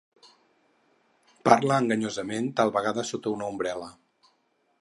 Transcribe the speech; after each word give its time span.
Parla 1.49 1.77
enganyosament, 1.83 2.51
tal 2.61 2.75
vegada 2.79 3.07
sota 3.13 3.35
una 3.37 3.55
ombrel·la. 3.55 3.93